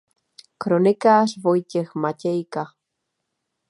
kronikář 0.57 1.37
Vojtěch 1.37 1.95
Matějka 1.95 2.65